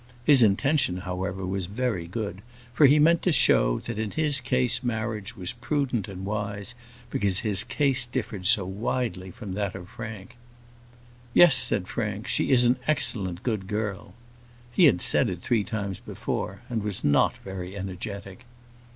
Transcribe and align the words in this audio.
His 0.25 0.41
intention, 0.41 1.01
however, 1.05 1.45
was 1.45 1.67
very 1.67 2.07
good, 2.07 2.41
for 2.73 2.87
he 2.87 2.97
meant 2.97 3.21
to 3.21 3.31
show, 3.31 3.79
that 3.81 3.99
in 3.99 4.09
his 4.09 4.41
case 4.41 4.81
marriage 4.81 5.37
was 5.37 5.53
prudent 5.53 6.07
and 6.07 6.25
wise, 6.25 6.73
because 7.11 7.41
his 7.41 7.63
case 7.63 8.07
differed 8.07 8.47
so 8.47 8.65
widely 8.65 9.29
from 9.29 9.53
that 9.53 9.75
of 9.75 9.87
Frank. 9.89 10.37
"Yes," 11.35 11.53
said 11.53 11.87
Frank. 11.87 12.25
"She 12.27 12.49
is 12.49 12.65
an 12.65 12.77
excellent 12.87 13.43
good 13.43 13.67
girl:" 13.67 14.15
he 14.71 14.85
had 14.85 15.01
said 15.01 15.29
it 15.29 15.39
three 15.39 15.63
times 15.63 15.99
before, 15.99 16.61
and 16.67 16.81
was 16.81 17.03
not 17.03 17.37
very 17.37 17.77
energetic. 17.77 18.45